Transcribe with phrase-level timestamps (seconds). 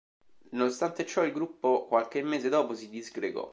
[0.53, 3.47] Nonostante ciò, il gruppo, qualche mese dopo si disgregò.